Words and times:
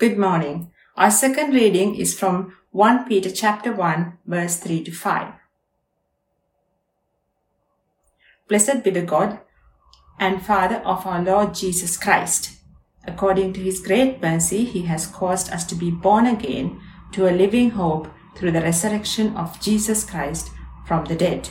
Good 0.00 0.16
morning. 0.16 0.72
Our 0.96 1.10
second 1.10 1.52
reading 1.52 1.94
is 1.94 2.18
from 2.18 2.54
1 2.70 3.04
Peter 3.06 3.30
chapter 3.30 3.70
1 3.70 4.16
verse 4.24 4.56
3 4.56 4.82
to 4.84 4.92
5. 4.92 5.34
Blessed 8.48 8.82
be 8.82 8.88
the 8.88 9.02
God 9.02 9.40
and 10.18 10.40
Father 10.42 10.76
of 10.86 11.06
our 11.06 11.22
Lord 11.22 11.54
Jesus 11.54 11.98
Christ. 11.98 12.62
According 13.06 13.52
to 13.52 13.60
his 13.60 13.80
great 13.80 14.22
mercy, 14.22 14.64
he 14.64 14.84
has 14.86 15.06
caused 15.06 15.52
us 15.52 15.66
to 15.66 15.74
be 15.74 15.90
born 15.90 16.26
again 16.26 16.80
to 17.12 17.28
a 17.28 17.36
living 17.36 17.68
hope 17.72 18.08
through 18.34 18.52
the 18.52 18.62
resurrection 18.62 19.36
of 19.36 19.60
Jesus 19.60 20.08
Christ 20.08 20.50
from 20.86 21.04
the 21.04 21.14
dead, 21.14 21.50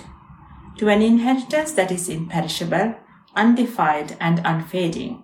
to 0.80 0.90
an 0.90 1.04
inheritance 1.04 1.74
that 1.74 1.92
is 1.92 2.10
imperishable, 2.10 2.96
undefiled, 3.36 4.18
and 4.20 4.42
unfading, 4.44 5.24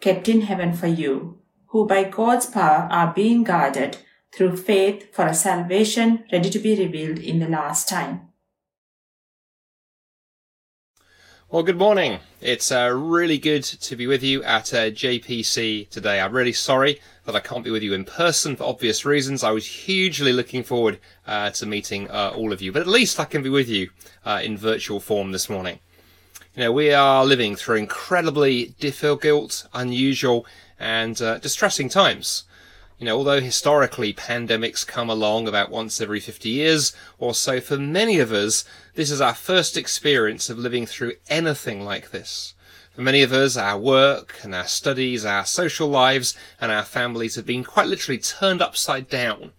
kept 0.00 0.28
in 0.28 0.40
heaven 0.40 0.72
for 0.72 0.88
you, 0.88 1.38
who 1.74 1.84
by 1.84 2.04
God's 2.04 2.46
power 2.46 2.86
are 2.88 3.12
being 3.12 3.42
guarded 3.42 3.98
through 4.32 4.56
faith 4.56 5.12
for 5.12 5.26
a 5.26 5.34
salvation 5.34 6.22
ready 6.30 6.48
to 6.48 6.60
be 6.60 6.78
revealed 6.78 7.18
in 7.18 7.40
the 7.40 7.48
last 7.48 7.88
time. 7.88 8.28
Well, 11.50 11.64
good 11.64 11.76
morning. 11.76 12.20
It's 12.40 12.70
uh, 12.70 12.92
really 12.94 13.38
good 13.38 13.64
to 13.64 13.96
be 13.96 14.06
with 14.06 14.22
you 14.22 14.44
at 14.44 14.72
uh, 14.72 14.90
JPC 14.90 15.90
today. 15.90 16.20
I'm 16.20 16.32
really 16.32 16.52
sorry 16.52 17.00
that 17.24 17.34
I 17.34 17.40
can't 17.40 17.64
be 17.64 17.72
with 17.72 17.82
you 17.82 17.92
in 17.92 18.04
person 18.04 18.54
for 18.54 18.62
obvious 18.62 19.04
reasons. 19.04 19.42
I 19.42 19.50
was 19.50 19.66
hugely 19.66 20.32
looking 20.32 20.62
forward 20.62 21.00
uh, 21.26 21.50
to 21.50 21.66
meeting 21.66 22.08
uh, 22.08 22.34
all 22.36 22.52
of 22.52 22.62
you, 22.62 22.70
but 22.70 22.82
at 22.82 22.86
least 22.86 23.18
I 23.18 23.24
can 23.24 23.42
be 23.42 23.50
with 23.50 23.68
you 23.68 23.90
uh, 24.24 24.40
in 24.44 24.56
virtual 24.56 25.00
form 25.00 25.32
this 25.32 25.50
morning. 25.50 25.80
You 26.56 26.62
know, 26.62 26.72
we 26.72 26.92
are 26.92 27.24
living 27.24 27.56
through 27.56 27.78
incredibly 27.78 28.76
difficult, 28.78 29.66
unusual, 29.74 30.46
and 30.78 31.20
uh, 31.20 31.38
distressing 31.38 31.88
times. 31.88 32.44
You 32.98 33.06
know, 33.06 33.16
although 33.16 33.40
historically 33.40 34.14
pandemics 34.14 34.86
come 34.86 35.10
along 35.10 35.48
about 35.48 35.70
once 35.70 36.00
every 36.00 36.20
50 36.20 36.48
years 36.48 36.94
or 37.18 37.34
so, 37.34 37.60
for 37.60 37.76
many 37.76 38.20
of 38.20 38.30
us, 38.30 38.64
this 38.94 39.10
is 39.10 39.20
our 39.20 39.34
first 39.34 39.76
experience 39.76 40.48
of 40.48 40.58
living 40.58 40.86
through 40.86 41.14
anything 41.28 41.84
like 41.84 42.12
this. 42.12 42.54
For 42.92 43.02
many 43.02 43.22
of 43.22 43.32
us, 43.32 43.56
our 43.56 43.76
work 43.76 44.38
and 44.44 44.54
our 44.54 44.66
studies, 44.66 45.24
our 45.24 45.44
social 45.44 45.88
lives 45.88 46.36
and 46.60 46.70
our 46.70 46.84
families 46.84 47.34
have 47.34 47.44
been 47.44 47.64
quite 47.64 47.88
literally 47.88 48.18
turned 48.18 48.62
upside 48.62 49.08
down. 49.08 49.52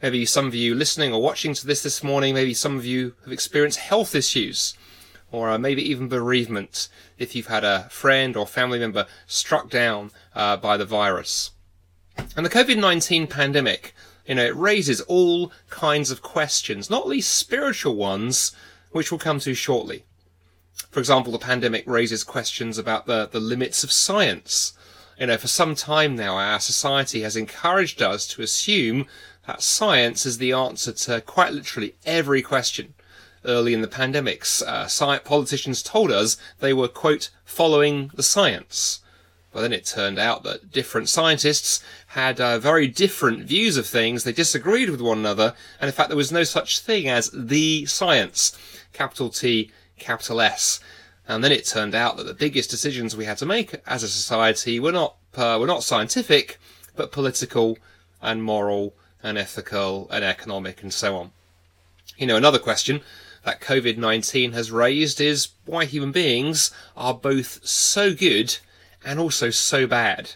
Maybe 0.00 0.24
some 0.24 0.46
of 0.46 0.54
you 0.54 0.74
listening 0.74 1.12
or 1.12 1.20
watching 1.20 1.52
to 1.52 1.66
this 1.66 1.82
this 1.82 2.02
morning, 2.02 2.34
maybe 2.34 2.54
some 2.54 2.76
of 2.76 2.86
you 2.86 3.14
have 3.24 3.32
experienced 3.32 3.78
health 3.78 4.14
issues 4.14 4.74
or 5.32 5.50
uh, 5.50 5.58
maybe 5.58 5.82
even 5.82 6.08
bereavement 6.08 6.88
if 7.18 7.34
you've 7.34 7.46
had 7.46 7.64
a 7.64 7.88
friend 7.90 8.36
or 8.36 8.46
family 8.46 8.78
member 8.78 9.06
struck 9.26 9.68
down 9.68 10.10
uh, 10.34 10.56
by 10.56 10.76
the 10.76 10.84
virus. 10.84 11.50
And 12.36 12.46
the 12.46 12.50
COVID-19 12.50 13.28
pandemic, 13.28 13.94
you 14.26 14.34
know, 14.36 14.44
it 14.44 14.56
raises 14.56 15.00
all 15.02 15.52
kinds 15.68 16.10
of 16.10 16.22
questions, 16.22 16.88
not 16.88 17.08
least 17.08 17.32
spiritual 17.32 17.96
ones, 17.96 18.52
which 18.90 19.10
we'll 19.10 19.18
come 19.18 19.40
to 19.40 19.54
shortly. 19.54 20.04
For 20.90 21.00
example, 21.00 21.32
the 21.32 21.38
pandemic 21.38 21.84
raises 21.86 22.24
questions 22.24 22.78
about 22.78 23.06
the, 23.06 23.28
the 23.30 23.40
limits 23.40 23.84
of 23.84 23.92
science. 23.92 24.72
You 25.18 25.26
know, 25.26 25.36
for 25.36 25.48
some 25.48 25.74
time 25.74 26.16
now, 26.16 26.36
our 26.36 26.60
society 26.60 27.22
has 27.22 27.36
encouraged 27.36 28.02
us 28.02 28.26
to 28.28 28.42
assume 28.42 29.06
that 29.46 29.62
science 29.62 30.26
is 30.26 30.38
the 30.38 30.52
answer 30.52 30.92
to 30.92 31.20
quite 31.20 31.52
literally 31.52 31.94
every 32.04 32.42
question. 32.42 32.94
Early 33.46 33.72
in 33.72 33.80
the 33.80 33.88
pandemics, 33.88 34.60
uh, 34.66 35.20
politicians 35.20 35.82
told 35.82 36.10
us 36.10 36.36
they 36.58 36.72
were, 36.72 36.88
quote, 36.88 37.30
following 37.44 38.10
the 38.14 38.22
science. 38.22 39.00
But 39.52 39.62
then 39.62 39.72
it 39.72 39.86
turned 39.86 40.18
out 40.18 40.42
that 40.42 40.70
different 40.70 41.08
scientists 41.08 41.82
had 42.08 42.40
uh, 42.40 42.58
very 42.58 42.88
different 42.88 43.44
views 43.44 43.78
of 43.78 43.86
things. 43.86 44.24
They 44.24 44.32
disagreed 44.32 44.90
with 44.90 45.00
one 45.00 45.18
another. 45.18 45.54
And 45.80 45.88
in 45.88 45.94
fact, 45.94 46.10
there 46.10 46.16
was 46.16 46.30
no 46.30 46.44
such 46.44 46.80
thing 46.80 47.08
as 47.08 47.30
the 47.32 47.86
science. 47.86 48.58
Capital 48.92 49.30
T, 49.30 49.70
capital 49.98 50.40
S. 50.40 50.80
And 51.26 51.42
then 51.42 51.52
it 51.52 51.64
turned 51.64 51.94
out 51.94 52.16
that 52.16 52.26
the 52.26 52.34
biggest 52.34 52.68
decisions 52.68 53.16
we 53.16 53.24
had 53.24 53.38
to 53.38 53.46
make 53.46 53.76
as 53.86 54.02
a 54.02 54.08
society 54.08 54.78
were 54.78 54.92
not, 54.92 55.16
uh, 55.36 55.56
were 55.58 55.66
not 55.66 55.82
scientific, 55.82 56.58
but 56.94 57.12
political 57.12 57.78
and 58.20 58.42
moral 58.42 58.94
and 59.22 59.38
ethical 59.38 60.08
and 60.10 60.24
economic 60.24 60.82
and 60.82 60.92
so 60.92 61.16
on. 61.16 61.30
You 62.18 62.26
know, 62.26 62.36
another 62.36 62.58
question 62.58 63.00
that 63.46 63.60
COVID-19 63.60 64.54
has 64.54 64.72
raised 64.72 65.20
is 65.20 65.50
why 65.66 65.84
human 65.84 66.10
beings 66.10 66.72
are 66.96 67.14
both 67.14 67.64
so 67.64 68.12
good 68.12 68.58
and 69.04 69.20
also 69.20 69.50
so 69.50 69.86
bad. 69.86 70.32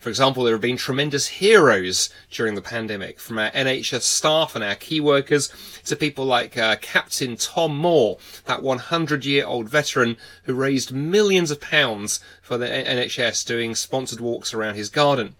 For 0.00 0.08
example, 0.08 0.42
there 0.42 0.54
have 0.54 0.60
been 0.60 0.76
tremendous 0.76 1.28
heroes 1.28 2.10
during 2.32 2.56
the 2.56 2.60
pandemic, 2.60 3.20
from 3.20 3.38
our 3.38 3.52
NHS 3.52 4.02
staff 4.02 4.56
and 4.56 4.64
our 4.64 4.74
key 4.74 4.98
workers 5.00 5.52
to 5.84 5.94
people 5.94 6.24
like 6.24 6.58
uh, 6.58 6.74
Captain 6.80 7.36
Tom 7.36 7.76
Moore, 7.76 8.18
that 8.46 8.60
100 8.60 9.24
year 9.24 9.46
old 9.46 9.68
veteran 9.68 10.16
who 10.42 10.54
raised 10.54 10.90
millions 10.90 11.52
of 11.52 11.60
pounds 11.60 12.18
for 12.42 12.58
the 12.58 12.66
NHS 12.66 13.46
doing 13.46 13.76
sponsored 13.76 14.20
walks 14.20 14.52
around 14.52 14.74
his 14.74 14.88
garden. 14.88 15.36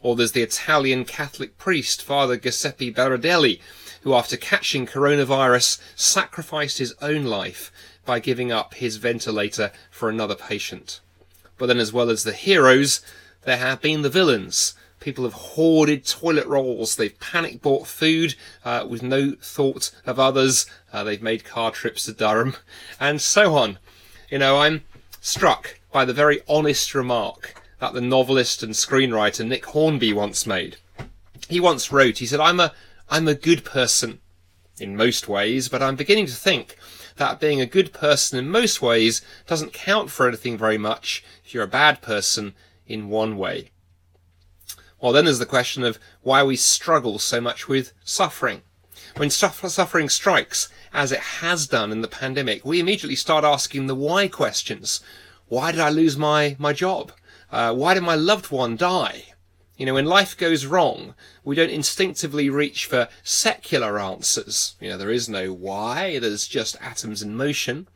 Or 0.00 0.16
there's 0.16 0.32
the 0.32 0.42
Italian 0.42 1.04
Catholic 1.04 1.58
priest, 1.58 2.02
Father 2.02 2.36
Giuseppe 2.36 2.92
Berardelli, 2.92 3.60
who 4.06 4.14
after 4.14 4.36
catching 4.36 4.86
coronavirus 4.86 5.80
sacrificed 5.96 6.78
his 6.78 6.94
own 7.02 7.24
life 7.24 7.72
by 8.04 8.20
giving 8.20 8.52
up 8.52 8.74
his 8.74 8.98
ventilator 8.98 9.72
for 9.90 10.08
another 10.08 10.36
patient. 10.36 11.00
But 11.58 11.66
then 11.66 11.80
as 11.80 11.92
well 11.92 12.08
as 12.08 12.22
the 12.22 12.32
heroes, 12.32 13.00
there 13.42 13.56
have 13.56 13.82
been 13.82 14.02
the 14.02 14.08
villains. 14.08 14.74
People 15.00 15.24
have 15.24 15.32
hoarded 15.32 16.06
toilet 16.06 16.46
rolls. 16.46 16.94
They've 16.94 17.18
panic 17.18 17.60
bought 17.60 17.88
food 17.88 18.36
uh, 18.64 18.86
with 18.88 19.02
no 19.02 19.32
thought 19.42 19.90
of 20.06 20.20
others. 20.20 20.66
Uh, 20.92 21.02
they've 21.02 21.20
made 21.20 21.44
car 21.44 21.72
trips 21.72 22.04
to 22.04 22.12
Durham 22.12 22.54
and 23.00 23.20
so 23.20 23.56
on. 23.56 23.80
You 24.30 24.38
know, 24.38 24.58
I'm 24.58 24.84
struck 25.20 25.80
by 25.90 26.04
the 26.04 26.14
very 26.14 26.42
honest 26.48 26.94
remark 26.94 27.60
that 27.80 27.92
the 27.92 28.00
novelist 28.00 28.62
and 28.62 28.72
screenwriter 28.72 29.44
Nick 29.44 29.64
Hornby 29.64 30.12
once 30.12 30.46
made. 30.46 30.76
He 31.48 31.58
once 31.58 31.90
wrote, 31.90 32.18
he 32.18 32.26
said, 32.26 32.38
I'm 32.38 32.60
a, 32.60 32.72
I'm 33.08 33.28
a 33.28 33.34
good 33.34 33.64
person 33.64 34.20
in 34.78 34.96
most 34.96 35.28
ways, 35.28 35.68
but 35.68 35.82
I'm 35.82 35.96
beginning 35.96 36.26
to 36.26 36.34
think 36.34 36.76
that 37.16 37.40
being 37.40 37.60
a 37.60 37.66
good 37.66 37.92
person 37.92 38.38
in 38.38 38.50
most 38.50 38.82
ways 38.82 39.22
doesn't 39.46 39.72
count 39.72 40.10
for 40.10 40.28
anything 40.28 40.58
very 40.58 40.78
much 40.78 41.24
if 41.44 41.54
you're 41.54 41.62
a 41.62 41.68
bad 41.68 42.02
person 42.02 42.54
in 42.86 43.08
one 43.08 43.36
way. 43.36 43.70
Well, 45.00 45.12
then 45.12 45.24
there's 45.26 45.38
the 45.38 45.46
question 45.46 45.84
of 45.84 45.98
why 46.22 46.42
we 46.42 46.56
struggle 46.56 47.18
so 47.18 47.40
much 47.40 47.68
with 47.68 47.92
suffering. 48.04 48.62
When 49.16 49.30
suffering 49.30 50.08
strikes, 50.08 50.68
as 50.92 51.12
it 51.12 51.20
has 51.20 51.66
done 51.66 51.92
in 51.92 52.00
the 52.00 52.08
pandemic, 52.08 52.64
we 52.64 52.80
immediately 52.80 53.16
start 53.16 53.44
asking 53.44 53.86
the 53.86 53.94
why 53.94 54.28
questions. 54.28 55.00
Why 55.48 55.70
did 55.70 55.80
I 55.80 55.90
lose 55.90 56.16
my, 56.16 56.56
my 56.58 56.72
job? 56.72 57.12
Uh, 57.50 57.72
why 57.74 57.94
did 57.94 58.02
my 58.02 58.14
loved 58.14 58.50
one 58.50 58.76
die? 58.76 59.26
You 59.76 59.84
know, 59.84 59.94
when 59.94 60.06
life 60.06 60.36
goes 60.36 60.64
wrong, 60.64 61.14
we 61.44 61.54
don't 61.54 61.70
instinctively 61.70 62.48
reach 62.48 62.86
for 62.86 63.08
secular 63.22 64.00
answers. 64.00 64.74
You 64.80 64.90
know, 64.90 64.96
there 64.96 65.10
is 65.10 65.28
no 65.28 65.52
why, 65.52 66.18
there's 66.18 66.48
just 66.48 66.76
atoms 66.80 67.22
in 67.22 67.36
motion. 67.36 67.86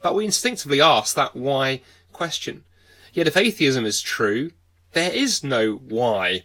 But 0.00 0.14
we 0.14 0.24
instinctively 0.24 0.80
ask 0.80 1.14
that 1.14 1.36
why 1.36 1.82
question. 2.12 2.64
Yet 3.12 3.26
if 3.26 3.36
atheism 3.36 3.84
is 3.84 4.00
true, 4.00 4.52
there 4.92 5.12
is 5.12 5.44
no 5.44 5.74
why. 5.74 6.44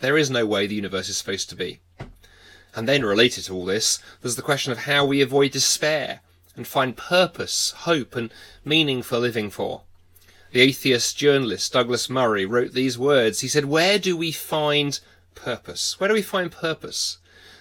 There 0.00 0.18
is 0.18 0.30
no 0.30 0.44
way 0.44 0.66
the 0.66 0.74
universe 0.74 1.08
is 1.08 1.16
supposed 1.16 1.48
to 1.50 1.56
be. 1.56 1.80
And 2.74 2.88
then 2.88 3.04
related 3.04 3.44
to 3.44 3.54
all 3.54 3.64
this, 3.64 4.00
there's 4.20 4.36
the 4.36 4.42
question 4.42 4.72
of 4.72 4.78
how 4.78 5.04
we 5.04 5.22
avoid 5.22 5.52
despair 5.52 6.20
and 6.56 6.66
find 6.66 6.96
purpose, 6.96 7.70
hope 7.70 8.16
and 8.16 8.32
meaning 8.64 9.02
for 9.02 9.18
living 9.18 9.50
for. 9.50 9.82
The 10.56 10.62
atheist 10.62 11.18
journalist 11.18 11.74
Douglas 11.74 12.08
Murray 12.08 12.46
wrote 12.46 12.72
these 12.72 12.96
words. 12.96 13.40
He 13.40 13.46
said, 13.46 13.66
Where 13.66 13.98
do 13.98 14.16
we 14.16 14.32
find 14.32 14.98
purpose? 15.34 16.00
Where 16.00 16.08
do 16.08 16.14
we 16.14 16.22
find 16.22 16.50
purpose? 16.50 17.18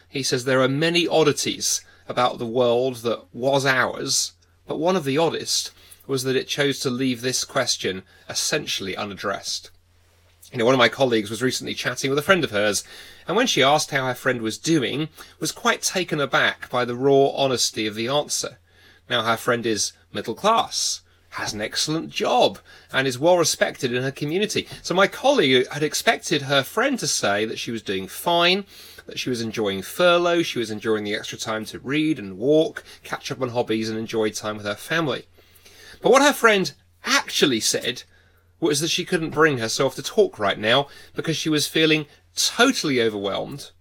He 0.08 0.24
says, 0.24 0.46
There 0.46 0.62
are 0.62 0.70
many 0.70 1.06
oddities 1.06 1.82
about 2.08 2.38
the 2.38 2.46
world 2.46 2.96
that 3.04 3.26
was 3.34 3.66
ours, 3.66 4.32
but 4.66 4.80
one 4.80 4.96
of 4.96 5.04
the 5.04 5.18
oddest 5.18 5.72
was 6.08 6.24
that 6.24 6.38
it 6.38 6.48
chose 6.48 6.80
to 6.80 6.90
leave 6.90 7.20
this 7.20 7.44
question 7.44 8.04
essentially 8.30 8.96
unaddressed. 8.96 9.72
You 10.54 10.60
know, 10.60 10.66
one 10.66 10.74
of 10.74 10.80
my 10.80 10.88
colleagues 10.88 11.30
was 11.30 11.44
recently 11.44 11.74
chatting 11.74 12.10
with 12.10 12.20
a 12.20 12.22
friend 12.22 12.46
of 12.46 12.52
hers, 12.52 12.86
and 13.28 13.36
when 13.36 13.48
she 13.48 13.62
asked 13.62 13.92
how 13.92 14.06
her 14.06 14.16
friend 14.16 14.42
was 14.42 14.58
doing, 14.58 15.10
was 15.42 15.52
quite 15.52 15.82
taken 15.82 16.22
aback 16.22 16.70
by 16.70 16.86
the 16.86 16.96
raw 16.96 17.28
honesty 17.32 17.88
of 17.88 17.96
the 17.96 18.08
answer. 18.08 18.58
Now, 19.10 19.24
her 19.24 19.36
friend 19.36 19.66
is 19.66 19.92
middle 20.14 20.34
class 20.34 21.02
has 21.36 21.54
an 21.54 21.60
excellent 21.60 22.10
job 22.10 22.60
and 22.94 23.06
is 23.06 23.20
well 23.20 23.38
respected 23.38 23.94
in 23.94 24.04
her 24.04 24.12
community. 24.12 24.68
So 24.82 24.94
my 24.94 25.08
colleague 25.08 25.68
had 25.70 25.84
expected 25.84 26.44
her 26.44 26.64
friend 26.64 26.98
to 27.00 27.08
say 27.08 27.44
that 27.44 27.60
she 27.60 27.72
was 27.72 27.82
doing 27.82 28.08
fine, 28.08 28.66
that 29.06 29.20
she 29.20 29.30
was 29.30 29.42
enjoying 29.42 29.82
furlough, 29.82 30.44
she 30.44 30.60
was 30.60 30.72
enjoying 30.72 31.04
the 31.04 31.14
extra 31.14 31.38
time 31.38 31.66
to 31.66 31.80
read 31.80 32.20
and 32.20 32.38
walk, 32.38 32.86
catch 33.04 33.32
up 33.32 33.42
on 33.42 33.50
hobbies 33.50 33.90
and 33.90 34.00
enjoy 34.00 34.30
time 34.30 34.56
with 34.56 34.66
her 34.66 34.76
family. 34.76 35.26
But 36.02 36.14
what 36.14 36.22
her 36.22 36.32
friend 36.32 36.72
actually 37.04 37.60
said 37.60 38.04
was 38.62 38.80
that 38.80 38.90
she 38.90 39.04
couldn't 39.04 39.32
bring 39.32 39.58
herself 39.58 39.94
to 39.96 40.04
talk 40.04 40.40
right 40.40 40.58
now 40.58 40.88
because 41.14 41.36
she 41.36 41.50
was 41.50 41.68
feeling 41.68 42.06
totally 42.34 43.02
overwhelmed, 43.02 43.72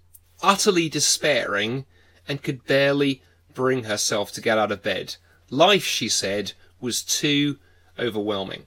utterly 0.43 0.89
despairing, 0.89 1.87
and 2.27 2.43
could 2.43 2.67
barely 2.67 3.23
bring 3.55 3.85
herself 3.85 4.33
to 4.33 4.41
get 4.41 4.59
out 4.59 4.73
of 4.73 4.83
bed. 4.83 5.15
Life, 5.51 5.85
she 5.85 6.09
said, 6.09 6.53
was 6.85 7.03
too 7.03 7.59
overwhelming. 7.99 8.67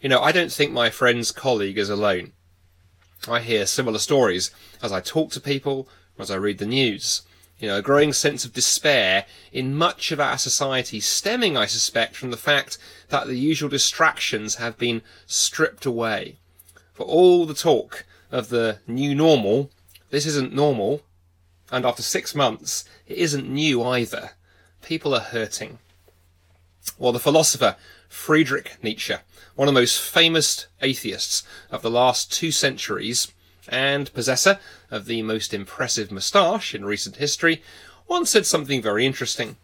You 0.00 0.08
know, 0.08 0.20
I 0.20 0.32
don't 0.32 0.50
think 0.50 0.72
my 0.72 0.90
friend's 0.90 1.30
colleague 1.30 1.78
is 1.78 1.88
alone. 1.88 2.32
I 3.28 3.38
hear 3.38 3.66
similar 3.66 4.00
stories 4.00 4.50
as 4.82 4.90
I 4.90 5.00
talk 5.00 5.30
to 5.32 5.40
people, 5.40 5.88
as 6.18 6.30
I 6.30 6.36
read 6.36 6.58
the 6.58 6.66
news. 6.66 7.22
You 7.60 7.68
know, 7.68 7.78
a 7.78 7.82
growing 7.82 8.12
sense 8.12 8.44
of 8.44 8.52
despair 8.52 9.26
in 9.52 9.76
much 9.76 10.10
of 10.10 10.18
our 10.18 10.38
society, 10.38 10.98
stemming, 10.98 11.56
I 11.56 11.66
suspect, 11.66 12.16
from 12.16 12.32
the 12.32 12.36
fact 12.36 12.78
that 13.10 13.28
the 13.28 13.38
usual 13.38 13.68
distractions 13.68 14.56
have 14.56 14.76
been 14.76 15.02
stripped 15.26 15.86
away. 15.86 16.38
For 16.92 17.04
all 17.04 17.46
the 17.46 17.54
talk 17.54 18.04
of 18.32 18.48
the 18.48 18.78
new 18.88 19.14
normal, 19.14 19.70
this 20.10 20.26
isn't 20.26 20.52
normal, 20.52 21.02
and 21.70 21.86
after 21.86 22.02
six 22.02 22.34
months, 22.34 22.84
it 23.06 23.18
isn't 23.18 23.48
new 23.48 23.84
either. 23.84 24.32
People 24.82 25.14
are 25.14 25.20
hurting. 25.20 25.78
Well, 26.98 27.12
the 27.12 27.18
philosopher 27.18 27.76
Friedrich 28.08 28.76
Nietzsche, 28.82 29.14
one 29.54 29.68
of 29.68 29.74
the 29.74 29.80
most 29.80 30.00
famous 30.00 30.66
atheists 30.80 31.42
of 31.70 31.82
the 31.82 31.90
last 31.90 32.32
two 32.32 32.50
centuries, 32.50 33.32
and 33.68 34.12
possessor 34.12 34.58
of 34.90 35.06
the 35.06 35.22
most 35.22 35.54
impressive 35.54 36.10
moustache 36.10 36.74
in 36.74 36.84
recent 36.84 37.16
history, 37.16 37.62
once 38.08 38.30
said 38.30 38.46
something 38.46 38.82
very 38.82 39.06
interesting. 39.06 39.56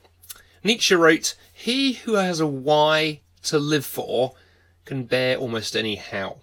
Nietzsche 0.62 0.94
wrote, 0.94 1.34
He 1.52 1.94
who 1.94 2.14
has 2.14 2.40
a 2.40 2.46
why 2.46 3.20
to 3.44 3.58
live 3.58 3.84
for 3.84 4.34
can 4.84 5.04
bear 5.04 5.36
almost 5.36 5.76
any 5.76 5.96
how. 5.96 6.38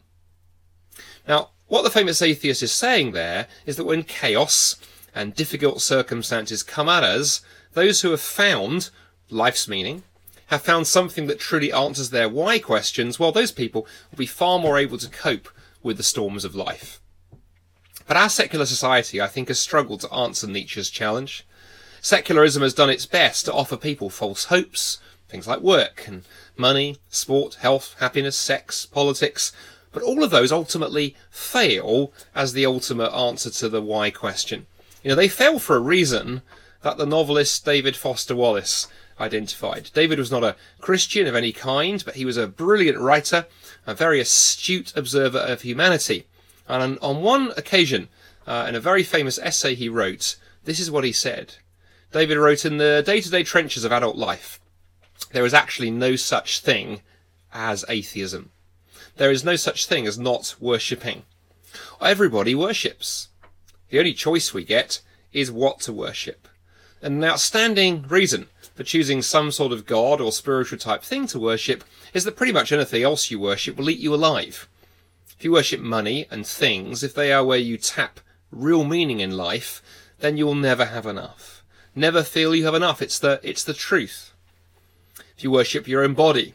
Now, 1.27 1.49
what 1.67 1.81
the 1.81 1.89
famous 1.89 2.21
atheist 2.21 2.61
is 2.61 2.71
saying 2.71 3.11
there 3.11 3.47
is 3.65 3.77
that 3.77 3.85
when 3.85 4.03
chaos 4.03 4.75
and 5.13 5.33
difficult 5.33 5.81
circumstances 5.81 6.61
come 6.61 6.87
at 6.89 7.03
us, 7.03 7.41
those 7.73 8.01
who 8.01 8.11
have 8.11 8.21
found 8.21 8.89
life's 9.29 9.67
meaning, 9.67 10.03
have 10.47 10.61
found 10.61 10.87
something 10.87 11.27
that 11.27 11.39
truly 11.39 11.71
answers 11.71 12.09
their 12.09 12.29
why 12.29 12.59
questions, 12.59 13.19
well, 13.19 13.31
those 13.31 13.51
people 13.51 13.87
will 14.11 14.17
be 14.17 14.25
far 14.25 14.59
more 14.59 14.77
able 14.77 14.97
to 14.97 15.09
cope 15.09 15.49
with 15.81 15.97
the 15.97 16.03
storms 16.03 16.45
of 16.45 16.55
life. 16.55 16.99
But 18.07 18.17
our 18.17 18.29
secular 18.29 18.65
society, 18.65 19.19
I 19.19 19.27
think, 19.27 19.47
has 19.47 19.59
struggled 19.59 20.01
to 20.01 20.13
answer 20.13 20.47
Nietzsche's 20.47 20.89
challenge. 20.89 21.45
Secularism 22.01 22.61
has 22.61 22.73
done 22.73 22.89
its 22.89 23.07
best 23.07 23.45
to 23.45 23.53
offer 23.53 23.77
people 23.77 24.11
false 24.11 24.45
hopes, 24.45 24.99
things 25.27 25.47
like 25.47 25.61
work 25.61 26.03
and 26.07 26.23
money, 26.55 26.97
sport, 27.09 27.55
health, 27.55 27.95
happiness, 27.99 28.37
sex, 28.37 28.85
politics, 28.85 29.51
but 29.91 30.03
all 30.03 30.23
of 30.23 30.29
those 30.29 30.51
ultimately 30.51 31.15
fail 31.31 32.13
as 32.35 32.53
the 32.53 32.65
ultimate 32.65 33.11
answer 33.11 33.49
to 33.49 33.69
the 33.69 33.81
why 33.81 34.11
question. 34.11 34.67
You 35.03 35.09
know, 35.09 35.15
they 35.15 35.27
fail 35.27 35.57
for 35.57 35.75
a 35.75 35.79
reason 35.79 36.41
that 36.81 36.97
the 36.97 37.05
novelist 37.05 37.65
David 37.65 37.95
Foster 37.95 38.35
Wallace 38.35 38.87
identified. 39.19 39.89
David 39.93 40.19
was 40.19 40.31
not 40.31 40.43
a 40.43 40.55
Christian 40.79 41.27
of 41.27 41.35
any 41.35 41.51
kind, 41.51 42.03
but 42.03 42.15
he 42.15 42.25
was 42.25 42.37
a 42.37 42.47
brilliant 42.47 42.97
writer, 42.97 43.47
a 43.87 43.93
very 43.93 44.19
astute 44.19 44.95
observer 44.95 45.39
of 45.39 45.61
humanity. 45.61 46.25
And 46.67 46.81
on, 46.81 46.97
on 46.99 47.21
one 47.23 47.51
occasion, 47.57 48.09
uh, 48.47 48.65
in 48.67 48.75
a 48.75 48.79
very 48.79 49.03
famous 49.03 49.39
essay 49.39 49.75
he 49.75 49.89
wrote, 49.89 50.35
this 50.65 50.79
is 50.79 50.91
what 50.91 51.03
he 51.03 51.11
said. 51.11 51.55
David 52.11 52.37
wrote, 52.37 52.65
In 52.65 52.77
the 52.77 53.03
day 53.05 53.21
to 53.21 53.29
day 53.29 53.43
trenches 53.43 53.83
of 53.83 53.91
adult 53.91 54.15
life, 54.15 54.59
there 55.31 55.45
is 55.45 55.53
actually 55.53 55.91
no 55.91 56.15
such 56.15 56.59
thing 56.59 57.01
as 57.53 57.85
atheism. 57.87 58.51
There 59.17 59.31
is 59.31 59.43
no 59.43 59.55
such 59.55 59.85
thing 59.85 60.07
as 60.07 60.17
not 60.19 60.55
worshipping. 60.59 61.23
Everybody 62.01 62.55
worships. 62.55 63.29
The 63.89 63.99
only 63.99 64.13
choice 64.13 64.53
we 64.53 64.63
get 64.63 65.01
is 65.31 65.51
what 65.51 65.79
to 65.81 65.93
worship. 65.93 66.47
And 67.01 67.15
an 67.15 67.23
outstanding 67.23 68.07
reason 68.07 68.47
for 68.75 68.83
choosing 68.83 69.21
some 69.21 69.51
sort 69.51 69.71
of 69.71 69.85
god 69.85 70.19
or 70.19 70.31
spiritual 70.31 70.77
type 70.77 71.01
thing 71.01 71.25
to 71.27 71.39
worship 71.39 71.83
is 72.13 72.25
that 72.25 72.35
pretty 72.35 72.51
much 72.51 72.71
anything 72.71 73.03
else 73.03 73.31
you 73.31 73.39
worship 73.39 73.77
will 73.77 73.89
eat 73.89 73.99
you 73.99 74.13
alive. 74.13 74.67
If 75.37 75.45
you 75.45 75.53
worship 75.53 75.79
money 75.79 76.27
and 76.29 76.45
things, 76.45 77.01
if 77.01 77.13
they 77.13 77.31
are 77.31 77.43
where 77.43 77.57
you 77.57 77.77
tap 77.77 78.19
real 78.51 78.83
meaning 78.83 79.21
in 79.21 79.37
life, 79.37 79.81
then 80.19 80.37
you'll 80.37 80.55
never 80.55 80.85
have 80.85 81.05
enough. 81.05 81.63
Never 81.95 82.21
feel 82.21 82.53
you 82.53 82.65
have 82.65 82.75
enough. 82.75 83.01
It's 83.01 83.17
the, 83.17 83.39
it's 83.43 83.63
the 83.63 83.73
truth. 83.73 84.33
If 85.37 85.43
you 85.43 85.51
worship 85.51 85.87
your 85.87 86.03
own 86.03 86.13
body 86.13 86.53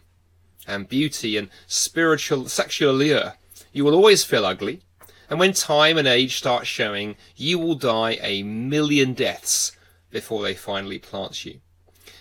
and 0.66 0.88
beauty 0.88 1.36
and 1.36 1.48
spiritual 1.66 2.48
sexual 2.48 2.92
allure, 2.92 3.34
you 3.72 3.84
will 3.84 3.94
always 3.94 4.24
feel 4.24 4.44
ugly. 4.44 4.82
And 5.30 5.38
when 5.38 5.52
time 5.52 5.96
and 5.96 6.08
age 6.08 6.36
start 6.36 6.66
showing, 6.66 7.16
you 7.36 7.58
will 7.58 7.76
die 7.76 8.18
a 8.20 8.42
million 8.42 9.14
deaths 9.14 9.72
before 10.10 10.42
they 10.42 10.54
finally 10.54 10.98
plant 10.98 11.44
you. 11.44 11.60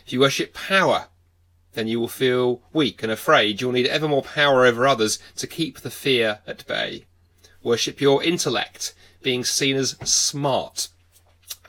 If 0.09 0.13
you 0.13 0.21
worship 0.21 0.55
power, 0.55 1.09
then 1.73 1.87
you 1.87 1.99
will 1.99 2.07
feel 2.07 2.63
weak 2.73 3.03
and 3.03 3.11
afraid. 3.11 3.61
You'll 3.61 3.73
need 3.73 3.85
ever 3.85 4.07
more 4.07 4.23
power 4.23 4.65
over 4.65 4.87
others 4.87 5.19
to 5.35 5.45
keep 5.45 5.81
the 5.81 5.91
fear 5.91 6.39
at 6.47 6.65
bay. 6.65 7.05
Worship 7.61 8.01
your 8.01 8.23
intellect, 8.23 8.95
being 9.21 9.43
seen 9.43 9.75
as 9.75 9.91
smart, 10.03 10.87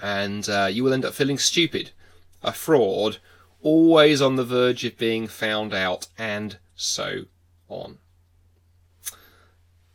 and 0.01 0.49
uh, 0.49 0.71
you 0.73 0.83
will 0.83 0.95
end 0.95 1.05
up 1.05 1.13
feeling 1.13 1.37
stupid, 1.37 1.91
a 2.43 2.51
fraud, 2.51 3.19
always 3.61 4.23
on 4.23 4.37
the 4.37 4.45
verge 4.45 4.87
of 4.87 4.97
being 4.97 5.27
found 5.27 5.75
out, 5.75 6.07
and 6.17 6.57
so 6.75 7.25
on. 7.69 7.99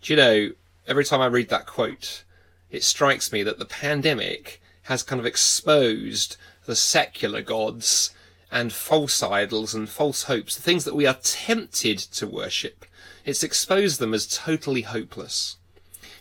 Do 0.04 0.14
you 0.14 0.18
know, 0.18 0.52
every 0.88 1.04
time 1.04 1.20
I 1.20 1.26
read 1.26 1.50
that 1.50 1.66
quote, 1.66 2.24
it 2.70 2.84
strikes 2.84 3.32
me 3.32 3.42
that 3.42 3.58
the 3.58 3.66
pandemic 3.66 4.62
has 4.84 5.02
kind 5.02 5.20
of 5.20 5.26
exposed 5.26 6.38
the 6.68 6.76
secular 6.76 7.42
gods 7.42 8.12
and 8.52 8.72
false 8.72 9.22
idols 9.24 9.74
and 9.74 9.90
false 9.90 10.24
hopes, 10.24 10.56
the 10.56 10.62
things 10.62 10.86
that 10.86 10.96
we 10.96 11.06
are 11.06 11.18
tempted 11.22 11.98
to 11.98 12.28
worship. 12.28 12.86
It's 13.26 13.44
exposed 13.44 14.00
them 14.00 14.14
as 14.14 14.28
totally 14.28 14.82
hopeless. 14.82 15.58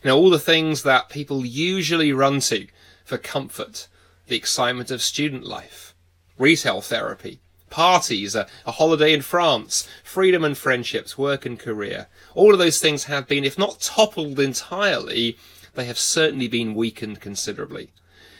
You 0.03 0.09
know, 0.09 0.19
all 0.19 0.31
the 0.31 0.39
things 0.39 0.83
that 0.83 1.09
people 1.09 1.45
usually 1.45 2.13
run 2.13 2.41
to 2.41 2.67
for 3.05 3.19
comfort, 3.19 3.89
the 4.27 4.37
excitement 4.37 4.91
of 4.91 5.03
student 5.03 5.45
life, 5.45 5.95
retail 6.39 6.81
therapy, 6.81 7.41
parties, 7.71 8.35
a, 8.35 8.47
a, 8.65 8.73
holiday 8.73 9.13
in 9.13 9.21
France, 9.21 9.89
freedom 10.03 10.45
and 10.45 10.57
friendships, 10.57 11.19
work 11.19 11.45
and 11.45 11.59
career. 11.59 12.07
All 12.35 12.53
of 12.53 12.59
those 12.59 12.81
things 12.81 13.05
have 13.05 13.27
been, 13.27 13.45
if 13.45 13.59
not 13.59 13.81
toppled 13.81 14.39
entirely, 14.39 15.37
they 15.75 15.85
have 15.85 15.99
certainly 15.99 16.49
been 16.49 16.75
weakened 16.75 17.21
considerably. 17.21 17.93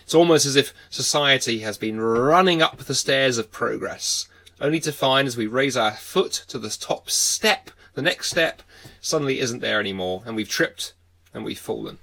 It's 0.03 0.15
almost 0.15 0.47
as 0.47 0.57
if 0.57 0.75
society 0.91 1.61
has 1.61 1.79
been 1.79 2.01
running 2.01 2.61
up 2.61 2.79
the 2.79 2.95
stairs 2.95 3.39
of 3.39 3.51
progress, 3.51 4.29
only 4.61 4.81
to 4.81 4.93
find 4.93 5.27
as 5.27 5.37
we 5.37 5.47
raise 5.47 5.77
our 5.77 5.93
foot 5.93 6.33
to 6.49 6.59
the 6.59 6.69
top 6.69 7.11
step, 7.11 7.71
the 7.95 8.03
next 8.03 8.31
step 8.31 8.63
suddenly 9.01 9.41
isn't 9.41 9.61
there 9.61 9.81
anymore, 9.81 10.23
and 10.27 10.37
we've 10.37 10.49
tripped 10.49 10.95
and 11.33 11.45
we've 11.45 11.59
fallen. 11.59 11.99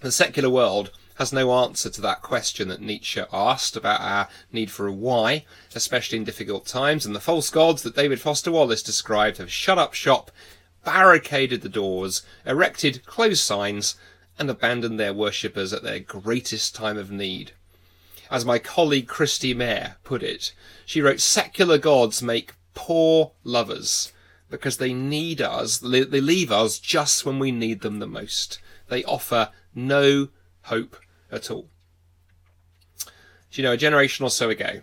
The 0.00 0.10
secular 0.10 0.50
world 0.50 0.90
has 1.16 1.32
no 1.32 1.52
answer 1.52 1.90
to 1.90 2.00
that 2.00 2.22
question 2.22 2.68
that 2.68 2.80
Nietzsche 2.80 3.20
asked 3.30 3.76
about 3.76 4.00
our 4.00 4.28
need 4.50 4.70
for 4.70 4.86
a 4.86 4.92
why, 4.92 5.44
especially 5.74 6.16
in 6.16 6.24
difficult 6.24 6.64
times, 6.64 7.04
and 7.04 7.14
the 7.14 7.20
false 7.20 7.50
gods 7.50 7.82
that 7.82 7.94
David 7.94 8.20
Foster 8.20 8.50
Wallace 8.50 8.82
described 8.82 9.36
have 9.36 9.52
shut 9.52 9.78
up 9.78 9.92
shop, 9.92 10.30
barricaded 10.84 11.62
the 11.62 11.68
doors, 11.68 12.22
erected 12.46 13.04
closed 13.06 13.42
signs, 13.42 13.96
and 14.38 14.48
abandoned 14.48 14.98
their 14.98 15.12
worshippers 15.12 15.72
at 15.72 15.82
their 15.82 16.00
greatest 16.00 16.74
time 16.74 16.96
of 16.96 17.10
need. 17.10 17.52
As 18.30 18.44
my 18.44 18.58
colleague 18.58 19.08
Christy 19.08 19.52
Mayer 19.52 19.96
put 20.04 20.22
it, 20.22 20.52
she 20.86 21.02
wrote, 21.02 21.20
secular 21.20 21.78
gods 21.78 22.22
make 22.22 22.54
poor 22.74 23.32
lovers 23.44 24.12
because 24.48 24.78
they 24.78 24.92
need 24.92 25.40
us, 25.40 25.78
they 25.78 26.04
leave 26.04 26.50
us 26.50 26.78
just 26.78 27.24
when 27.24 27.38
we 27.38 27.52
need 27.52 27.82
them 27.82 27.98
the 27.98 28.06
most. 28.06 28.60
They 28.88 29.04
offer 29.04 29.50
no 29.74 30.28
hope 30.62 30.96
at 31.30 31.50
all. 31.50 31.68
Do 33.06 33.60
you 33.60 33.62
know, 33.62 33.72
a 33.72 33.76
generation 33.76 34.24
or 34.24 34.30
so 34.30 34.48
ago, 34.48 34.80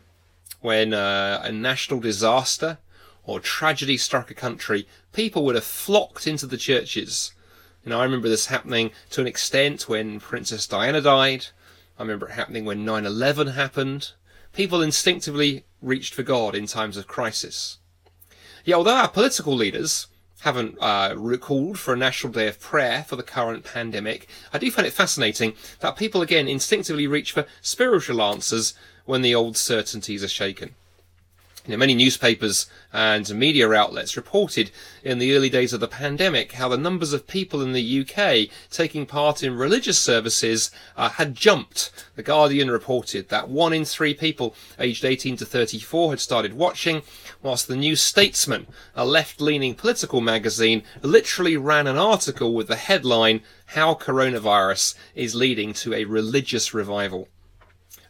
when 0.61 0.93
uh, 0.93 1.41
a 1.43 1.51
national 1.51 1.99
disaster 1.99 2.77
or 3.27 3.39
tragedy 3.39 3.97
struck 3.97 4.31
a 4.31 4.33
country, 4.33 4.87
people 5.13 5.45
would 5.45 5.53
have 5.53 5.63
flocked 5.63 6.25
into 6.25 6.47
the 6.47 6.57
churches 6.57 7.33
you 7.87 7.91
know, 7.91 8.01
I 8.01 8.03
remember 8.03 8.27
this 8.27 8.47
happening 8.47 8.91
to 9.11 9.21
an 9.21 9.27
extent 9.27 9.87
when 9.87 10.19
Princess 10.19 10.67
Diana 10.67 10.99
died. 10.99 11.45
I 11.97 12.01
remember 12.01 12.27
it 12.27 12.33
happening 12.33 12.65
when 12.65 12.85
9-11 12.85 13.53
happened. 13.53 14.11
People 14.51 14.81
instinctively 14.81 15.63
reached 15.81 16.13
for 16.13 16.21
God 16.21 16.53
in 16.53 16.65
times 16.65 16.97
of 16.97 17.07
crisis. 17.07 17.77
Yet, 18.65 18.75
although 18.75 18.97
our 18.97 19.07
political 19.07 19.55
leaders 19.55 20.07
haven't 20.41 20.77
uh, 20.81 21.13
recalled 21.15 21.79
for 21.79 21.93
a 21.93 21.97
national 21.97 22.33
day 22.33 22.49
of 22.49 22.59
prayer 22.59 23.05
for 23.07 23.15
the 23.15 23.23
current 23.23 23.63
pandemic, 23.63 24.27
I 24.51 24.57
do 24.57 24.69
find 24.69 24.85
it 24.85 24.91
fascinating 24.91 25.53
that 25.79 25.95
people 25.95 26.21
again 26.21 26.49
instinctively 26.49 27.07
reach 27.07 27.31
for 27.31 27.45
spiritual 27.61 28.21
answers 28.21 28.73
when 29.05 29.21
the 29.21 29.33
old 29.33 29.55
certainties 29.55 30.25
are 30.25 30.27
shaken. 30.27 30.75
You 31.67 31.73
know, 31.73 31.79
many 31.79 31.95
newspapers 31.95 32.67
and 32.93 33.29
media 33.35 33.69
outlets 33.73 34.15
reported 34.15 34.71
in 35.03 35.19
the 35.19 35.35
early 35.35 35.49
days 35.49 35.73
of 35.73 35.81
the 35.81 35.87
pandemic 35.89 36.53
how 36.53 36.69
the 36.69 36.77
numbers 36.77 37.11
of 37.11 37.27
people 37.27 37.61
in 37.61 37.73
the 37.73 38.01
UK 38.01 38.47
taking 38.71 39.05
part 39.05 39.43
in 39.43 39.53
religious 39.53 39.99
services 39.99 40.71
uh, 40.95 41.09
had 41.09 41.35
jumped. 41.35 41.91
The 42.15 42.23
Guardian 42.23 42.71
reported 42.71 43.27
that 43.27 43.49
one 43.49 43.73
in 43.73 43.83
three 43.83 44.13
people 44.13 44.55
aged 44.79 45.03
18 45.03 45.35
to 45.35 45.45
34 45.45 46.11
had 46.11 46.21
started 46.21 46.53
watching, 46.53 47.01
whilst 47.43 47.67
the 47.67 47.75
New 47.75 47.97
Statesman, 47.97 48.67
a 48.95 49.05
left-leaning 49.05 49.75
political 49.75 50.21
magazine, 50.21 50.83
literally 51.01 51.57
ran 51.57 51.85
an 51.85 51.97
article 51.97 52.53
with 52.53 52.69
the 52.69 52.77
headline, 52.77 53.41
How 53.65 53.93
Coronavirus 53.93 54.95
is 55.15 55.35
Leading 55.35 55.73
to 55.73 55.93
a 55.93 56.05
Religious 56.05 56.73
Revival. 56.73 57.27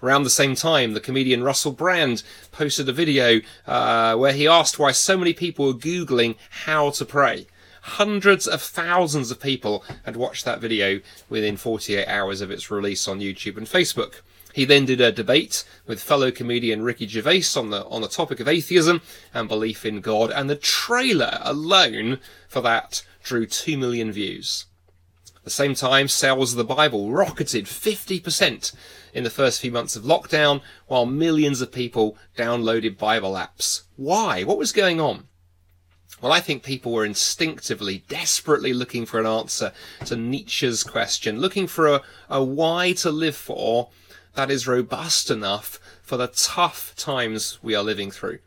Around 0.04 0.24
the 0.24 0.30
same 0.30 0.56
time, 0.56 0.94
the 0.94 1.00
comedian 1.00 1.44
Russell 1.44 1.72
Brand 1.72 2.24
posted 2.52 2.88
a 2.88 2.94
video 2.94 3.42
uh, 3.66 4.16
where 4.16 4.34
he 4.34 4.48
asked 4.48 4.78
why 4.78 4.92
so 4.92 5.18
many 5.18 5.34
people 5.34 5.66
were 5.66 5.74
Googling 5.74 6.36
how 6.66 6.92
to 6.92 7.06
pray. 7.06 7.48
Hundreds 7.82 8.48
of 8.48 8.62
thousands 8.62 9.32
of 9.32 9.40
people 9.40 9.84
had 10.04 10.16
watched 10.16 10.46
that 10.46 10.60
video 10.60 11.00
within 11.30 11.58
48 11.58 12.06
hours 12.08 12.42
of 12.42 12.52
its 12.52 12.70
release 12.70 13.08
on 13.08 13.20
YouTube 13.20 13.58
and 13.58 13.66
Facebook. 13.66 14.22
He 14.54 14.66
then 14.66 14.86
did 14.86 15.00
a 15.00 15.12
debate 15.12 15.64
with 15.86 16.02
fellow 16.02 16.32
comedian 16.32 16.82
Ricky 16.82 17.08
Gervais 17.08 17.46
on 17.56 17.70
the 17.70 17.86
on 17.86 18.02
the 18.02 18.08
topic 18.08 18.40
of 18.40 18.48
atheism 18.48 19.02
and 19.34 19.48
belief 19.48 19.86
in 19.86 20.02
God, 20.02 20.32
and 20.32 20.50
the 20.50 20.56
trailer 20.56 21.38
alone 21.42 22.20
for 22.48 22.62
that 22.62 23.04
drew 23.24 23.46
two 23.46 23.78
million 23.78 24.12
views. 24.12 24.66
At 25.48 25.52
the 25.52 25.64
same 25.64 25.76
time, 25.76 26.10
sales 26.10 26.52
of 26.52 26.58
the 26.58 26.76
Bible 26.76 27.10
rocketed 27.10 27.68
50% 27.68 28.76
in 29.14 29.24
the 29.24 29.30
first 29.30 29.62
few 29.62 29.72
months 29.72 29.96
of 29.96 30.04
lockdown, 30.04 30.60
while 30.88 31.06
millions 31.06 31.62
of 31.62 31.72
people 31.72 32.18
downloaded 32.38 32.98
Bible 32.98 33.32
apps. 33.32 33.84
Why? 33.96 34.44
What 34.44 34.58
was 34.58 34.74
going 34.74 35.00
on? 35.00 35.30
Well, 36.20 36.34
I 36.34 36.42
think 36.42 36.64
people 36.64 36.92
were 36.92 37.06
instinctively, 37.06 38.04
desperately 38.10 38.74
looking 38.74 39.06
for 39.06 39.22
an 39.22 39.26
answer 39.26 39.72
to 40.08 40.18
Nietzsche's 40.18 40.84
question, 40.84 41.40
looking 41.40 41.66
for 41.66 41.88
a, 41.88 42.02
a 42.30 42.44
why 42.44 42.92
to 42.98 43.10
live 43.10 43.38
for 43.38 43.88
that 44.34 44.52
is 44.52 44.68
robust 44.68 45.32
enough 45.32 45.80
for 46.02 46.18
the 46.18 46.28
tough 46.28 46.94
times 46.98 47.58
we 47.64 47.74
are 47.74 47.84
living 47.84 48.12
through. 48.12 48.40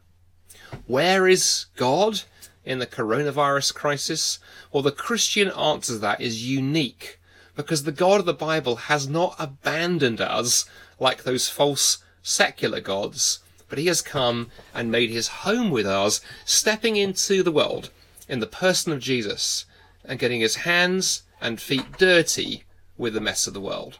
Where 0.87 1.27
is 1.27 1.65
God 1.77 2.25
in 2.71 2.79
the 2.79 2.87
coronavirus 2.87 3.75
crisis? 3.75 4.39
Well, 4.73 4.85
the 4.85 4.93
Christian 4.93 5.49
answer 5.49 5.95
to 5.95 5.99
that 5.99 6.21
is 6.21 6.49
unique 6.49 7.19
because 7.57 7.83
the 7.83 7.91
God 7.91 8.21
of 8.21 8.27
the 8.27 8.33
Bible 8.33 8.77
has 8.77 9.09
not 9.09 9.35
abandoned 9.41 10.21
us 10.21 10.67
like 11.01 11.25
those 11.25 11.49
false 11.49 11.99
secular 12.23 12.81
gods, 12.81 13.41
but 13.69 13.79
he 13.79 13.87
has 13.87 14.01
come 14.01 14.51
and 14.73 14.89
made 14.89 15.11
his 15.11 15.29
home 15.43 15.71
with 15.71 15.85
us, 15.85 16.21
stepping 16.45 16.95
into 16.95 17.43
the 17.43 17.51
world 17.51 17.91
in 18.29 18.39
the 18.39 18.47
person 18.47 18.93
of 18.93 19.01
Jesus 19.01 19.67
and 20.05 20.21
getting 20.21 20.41
his 20.41 20.57
hands 20.57 21.25
and 21.41 21.61
feet 21.61 21.99
dirty 21.99 22.63
with 22.97 23.15
the 23.15 23.21
mess 23.21 23.49
of 23.49 23.55
the 23.55 23.61
world. 23.61 23.99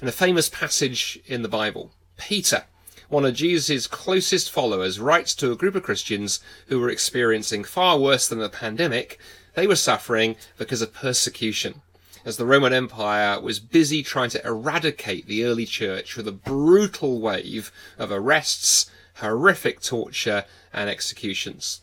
In 0.00 0.06
a 0.06 0.12
famous 0.12 0.48
passage 0.48 1.18
in 1.26 1.42
the 1.42 1.48
Bible, 1.48 1.90
Peter, 2.16 2.66
one 3.08 3.24
of 3.24 3.34
Jesus' 3.34 3.86
closest 3.86 4.50
followers, 4.50 5.00
writes 5.00 5.34
to 5.36 5.52
a 5.52 5.56
group 5.56 5.74
of 5.74 5.82
Christians 5.82 6.40
who 6.66 6.80
were 6.80 6.90
experiencing 6.90 7.64
far 7.64 7.98
worse 7.98 8.28
than 8.28 8.42
a 8.42 8.48
pandemic. 8.48 9.18
They 9.54 9.66
were 9.66 9.76
suffering 9.76 10.36
because 10.58 10.82
of 10.82 10.92
persecution 10.92 11.82
as 12.24 12.36
the 12.36 12.46
Roman 12.46 12.72
Empire 12.72 13.40
was 13.40 13.60
busy 13.60 14.02
trying 14.02 14.30
to 14.30 14.44
eradicate 14.46 15.26
the 15.26 15.44
early 15.44 15.66
church 15.66 16.16
with 16.16 16.26
a 16.26 16.32
brutal 16.32 17.20
wave 17.20 17.70
of 17.98 18.10
arrests, 18.10 18.90
horrific 19.16 19.80
torture, 19.80 20.44
and 20.72 20.88
executions. 20.88 21.82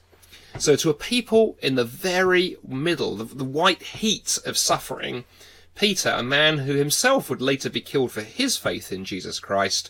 So, 0.58 0.76
to 0.76 0.90
a 0.90 0.96
people 0.96 1.58
in 1.62 1.76
the 1.76 1.86
very 1.86 2.58
middle, 2.68 3.16
the, 3.16 3.24
the 3.24 3.46
white 3.46 3.84
heat 3.84 4.38
of 4.46 4.58
suffering, 4.58 5.24
Peter, 5.76 6.10
a 6.10 6.24
man 6.24 6.60
who 6.60 6.74
himself 6.74 7.30
would 7.30 7.42
later 7.42 7.70
be 7.70 7.80
killed 7.80 8.12
for 8.12 8.22
his 8.22 8.58
faith 8.58 8.92
in 8.92 9.06
Jesus 9.06 9.40
Christ, 9.40 9.90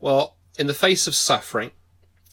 Well, 0.00 0.36
in 0.58 0.66
the 0.66 0.74
face 0.74 1.06
of 1.06 1.14
suffering, 1.14 1.70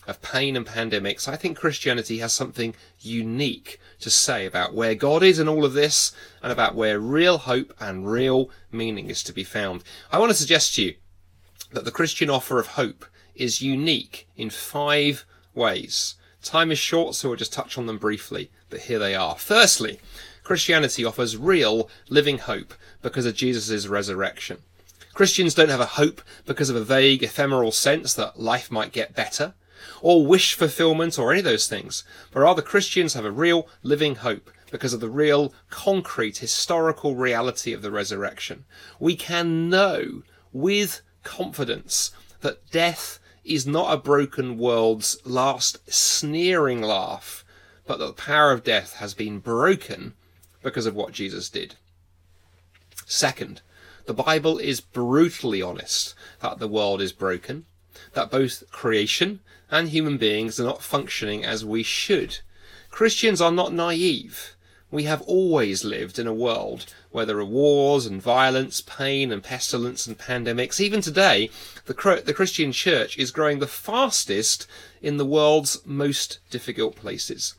of 0.08 0.22
pain 0.22 0.56
and 0.56 0.66
pandemics, 0.66 1.28
I 1.28 1.36
think 1.36 1.58
Christianity 1.58 2.20
has 2.20 2.34
something 2.34 2.76
unique 3.00 3.80
to 4.02 4.10
say 4.10 4.46
about 4.46 4.74
where 4.74 4.96
God 4.96 5.24
is 5.24 5.40
in 5.40 5.48
all 5.48 5.64
of 5.64 5.74
this 5.74 6.12
and 6.42 6.52
about 6.52 6.76
where 6.76 7.00
real 7.00 7.38
hope 7.38 7.74
and 7.80 8.10
real 8.10 8.50
meaning 8.72 9.10
is 9.10 9.24
to 9.24 9.34
be 9.34 9.44
found. 9.44 9.84
I 10.12 10.20
want 10.20 10.32
to 10.32 10.38
suggest 10.38 10.76
to 10.76 10.84
you 10.84 10.96
that 11.72 11.86
the 11.86 11.92
Christian 11.92 12.30
offer 12.30 12.60
of 12.60 12.68
hope 12.68 13.06
is 13.36 13.62
unique 13.62 14.28
in 14.36 14.50
five 14.50 15.26
ways. 15.54 16.16
Time 16.42 16.72
is 16.72 16.80
short, 16.80 17.16
so 17.16 17.30
we'll 17.30 17.38
just 17.38 17.54
touch 17.54 17.78
on 17.78 17.86
them 17.86 17.98
briefly, 17.98 18.52
but 18.70 18.82
here 18.82 19.00
they 19.00 19.16
are. 19.16 19.36
Firstly, 19.36 20.00
Christianity 20.44 21.06
offers 21.06 21.38
real 21.38 21.90
living 22.10 22.40
hope 22.40 22.74
because 23.02 23.26
of 23.26 23.36
Jesus' 23.36 23.88
resurrection. 23.88 24.58
Christians 25.14 25.54
don't 25.54 25.70
have 25.70 25.80
a 25.80 25.86
hope 25.86 26.22
because 26.46 26.70
of 26.70 26.76
a 26.76 26.84
vague, 26.84 27.24
ephemeral 27.24 27.72
sense 27.72 28.14
that 28.16 28.40
life 28.40 28.72
might 28.72 28.92
get 28.92 29.16
better 29.16 29.54
or 30.02 30.26
wish 30.26 30.54
fulfillment 30.54 31.20
or 31.20 31.32
any 31.32 31.40
of 31.40 31.46
those 31.46 31.68
things, 31.68 32.04
but 32.32 32.42
rather 32.42 32.62
Christians 32.62 33.14
have 33.14 33.26
a 33.26 33.32
real 33.32 33.68
living 33.84 34.16
hope 34.16 34.50
because 34.72 34.94
of 34.94 35.00
the 35.00 35.10
real 35.10 35.54
concrete 35.70 36.38
historical 36.38 37.16
reality 37.16 37.74
of 37.74 37.82
the 37.82 37.92
resurrection. 37.92 38.66
We 39.00 39.16
can 39.16 39.70
know 39.70 40.24
with 40.52 41.02
confidence 41.24 42.12
that 42.42 42.70
death 42.72 43.20
is 43.44 43.68
not 43.68 43.94
a 43.94 43.98
broken 43.98 44.58
world's 44.58 45.18
last 45.26 45.92
sneering 45.92 46.82
laugh, 46.82 47.46
but 47.86 48.00
that 48.00 48.06
the 48.06 48.14
power 48.14 48.52
of 48.52 48.64
death 48.64 48.96
has 48.96 49.14
been 49.14 49.40
broken 49.40 50.14
because 50.64 50.86
of 50.86 50.96
what 50.96 51.14
Jesus 51.14 51.50
did. 51.50 51.76
Second, 53.06 53.62
the 54.06 54.14
Bible 54.14 54.58
is 54.58 54.82
brutally 54.82 55.62
honest 55.62 56.14
that 56.42 56.60
the 56.60 56.68
world 56.68 57.02
is 57.02 57.14
broken, 57.14 57.66
that 58.14 58.32
both 58.32 58.64
creation 58.72 59.40
and 59.72 59.90
human 59.90 60.18
beings 60.18 60.60
are 60.60 60.66
not 60.66 60.84
functioning 60.84 61.46
as 61.46 61.66
we 61.66 61.84
should. 61.84 62.40
Christians 62.90 63.42
are 63.42 63.52
not 63.52 63.74
naive. 63.74 64.56
We 64.92 65.04
have 65.04 65.24
always 65.24 65.84
lived 65.84 66.20
in 66.20 66.28
a 66.28 66.34
world 66.34 66.86
where 67.12 67.26
there 67.26 67.40
are 67.40 67.46
wars 67.46 68.06
and 68.06 68.22
violence, 68.22 68.82
pain 68.82 69.32
and 69.32 69.42
pestilence 69.42 70.06
and 70.06 70.18
pandemics. 70.18 70.80
Even 70.80 71.02
today, 71.02 71.50
the, 71.86 72.22
the 72.24 72.34
Christian 72.34 72.72
church 72.72 73.18
is 73.18 73.32
growing 73.32 73.60
the 73.60 73.68
fastest 73.68 74.68
in 75.02 75.18
the 75.18 75.26
world's 75.26 75.82
most 75.86 76.40
difficult 76.52 76.96
places. 76.96 77.56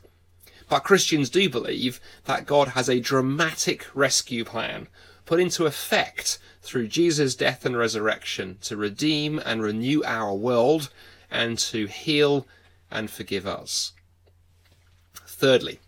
But 0.69 0.85
Christians 0.85 1.29
do 1.29 1.49
believe 1.49 1.99
that 2.25 2.45
God 2.45 2.69
has 2.69 2.89
a 2.89 2.99
dramatic 2.99 3.85
rescue 3.93 4.45
plan 4.45 4.87
put 5.25 5.39
into 5.39 5.65
effect 5.65 6.39
through 6.61 6.87
Jesus' 6.87 7.35
death 7.35 7.65
and 7.65 7.77
resurrection 7.77 8.57
to 8.61 8.77
redeem 8.77 9.39
and 9.39 9.61
renew 9.61 10.03
our 10.03 10.33
world 10.33 10.89
and 11.29 11.57
to 11.57 11.87
heal 11.87 12.47
and 12.91 13.09
forgive 13.09 13.45
us. 13.45 13.93
Thirdly, 15.27 15.79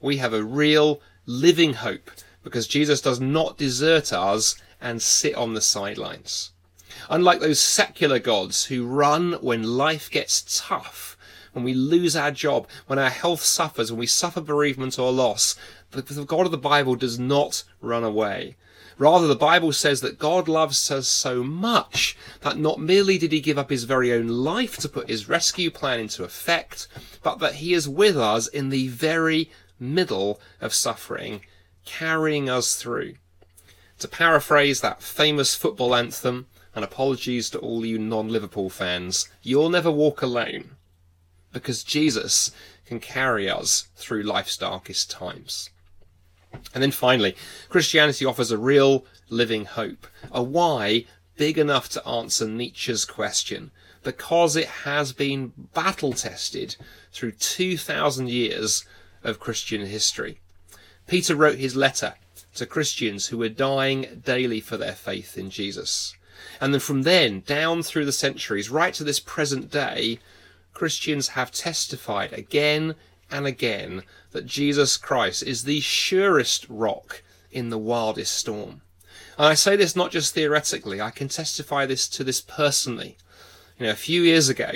we 0.00 0.16
have 0.16 0.34
a 0.34 0.42
real 0.42 1.00
living 1.26 1.74
hope 1.74 2.10
because 2.42 2.66
Jesus 2.66 3.00
does 3.00 3.20
not 3.20 3.58
desert 3.58 4.12
us 4.12 4.56
and 4.80 5.02
sit 5.02 5.34
on 5.34 5.54
the 5.54 5.60
sidelines. 5.60 6.52
Unlike 7.08 7.40
those 7.40 7.60
secular 7.60 8.18
gods 8.18 8.66
who 8.66 8.86
run 8.86 9.34
when 9.34 9.62
life 9.62 10.10
gets 10.10 10.62
tough, 10.66 11.16
when 11.52 11.64
we 11.64 11.72
lose 11.72 12.14
our 12.14 12.30
job, 12.30 12.68
when 12.86 12.98
our 12.98 13.10
health 13.10 13.42
suffers, 13.42 13.90
when 13.90 13.98
we 13.98 14.06
suffer 14.06 14.40
bereavement 14.40 14.98
or 14.98 15.10
loss, 15.10 15.56
the 15.90 16.02
God 16.24 16.46
of 16.46 16.52
the 16.52 16.58
Bible 16.58 16.94
does 16.96 17.18
not 17.18 17.64
run 17.80 18.04
away. 18.04 18.56
Rather, 18.98 19.26
the 19.26 19.36
Bible 19.36 19.72
says 19.72 20.00
that 20.00 20.18
God 20.18 20.48
loves 20.48 20.90
us 20.90 21.06
so 21.06 21.42
much 21.42 22.16
that 22.40 22.56
not 22.56 22.80
merely 22.80 23.18
did 23.18 23.30
he 23.30 23.40
give 23.40 23.58
up 23.58 23.68
his 23.68 23.84
very 23.84 24.12
own 24.12 24.26
life 24.26 24.78
to 24.78 24.88
put 24.88 25.10
his 25.10 25.28
rescue 25.28 25.70
plan 25.70 26.00
into 26.00 26.24
effect, 26.24 26.88
but 27.22 27.38
that 27.38 27.56
he 27.56 27.74
is 27.74 27.88
with 27.88 28.16
us 28.16 28.46
in 28.46 28.70
the 28.70 28.88
very 28.88 29.50
middle 29.78 30.40
of 30.62 30.72
suffering, 30.72 31.42
carrying 31.84 32.48
us 32.48 32.76
through. 32.76 33.16
To 33.98 34.08
paraphrase 34.08 34.80
that 34.80 35.02
famous 35.02 35.54
football 35.54 35.94
anthem, 35.94 36.46
and 36.74 36.84
apologies 36.84 37.48
to 37.50 37.58
all 37.58 37.84
you 37.84 37.98
non 37.98 38.28
Liverpool 38.28 38.68
fans, 38.68 39.28
you'll 39.42 39.70
never 39.70 39.90
walk 39.90 40.20
alone 40.20 40.76
because 41.52 41.82
Jesus 41.82 42.50
can 42.84 43.00
carry 43.00 43.48
us 43.48 43.88
through 43.96 44.22
life's 44.22 44.58
darkest 44.58 45.10
times. 45.10 45.70
And 46.74 46.82
then 46.82 46.90
finally, 46.90 47.36
Christianity 47.68 48.24
offers 48.24 48.50
a 48.50 48.58
real 48.58 49.04
living 49.28 49.64
hope, 49.64 50.06
a 50.30 50.42
why 50.42 51.04
big 51.36 51.58
enough 51.58 51.88
to 51.90 52.06
answer 52.06 52.46
Nietzsche's 52.46 53.04
question, 53.04 53.70
because 54.02 54.56
it 54.56 54.68
has 54.68 55.12
been 55.12 55.52
battle 55.74 56.12
tested 56.12 56.76
through 57.12 57.32
2,000 57.32 58.28
years 58.28 58.84
of 59.22 59.40
Christian 59.40 59.86
history. 59.86 60.40
Peter 61.06 61.34
wrote 61.34 61.58
his 61.58 61.76
letter 61.76 62.14
to 62.54 62.66
Christians 62.66 63.26
who 63.26 63.38
were 63.38 63.48
dying 63.48 64.22
daily 64.24 64.60
for 64.60 64.76
their 64.76 64.94
faith 64.94 65.36
in 65.36 65.50
Jesus. 65.50 66.14
And 66.60 66.72
then 66.72 66.80
from 66.80 67.02
then 67.02 67.40
down 67.46 67.82
through 67.82 68.06
the 68.06 68.12
centuries, 68.12 68.70
right 68.70 68.94
to 68.94 69.04
this 69.04 69.20
present 69.20 69.70
day, 69.70 70.18
Christians 70.72 71.28
have 71.28 71.50
testified 71.50 72.32
again 72.32 72.94
and 73.30 73.46
again 73.46 74.02
that 74.32 74.46
Jesus 74.46 74.96
Christ 74.96 75.42
is 75.42 75.64
the 75.64 75.80
surest 75.80 76.66
rock 76.68 77.22
in 77.50 77.70
the 77.70 77.78
wildest 77.78 78.34
storm. 78.34 78.82
And 79.38 79.46
I 79.46 79.54
say 79.54 79.76
this 79.76 79.96
not 79.96 80.10
just 80.10 80.34
theoretically, 80.34 81.00
I 81.00 81.10
can 81.10 81.28
testify 81.28 81.86
this 81.86 82.08
to 82.08 82.24
this 82.24 82.40
personally. 82.40 83.16
You 83.78 83.86
know, 83.86 83.92
a 83.92 83.96
few 83.96 84.22
years 84.22 84.48
ago, 84.48 84.70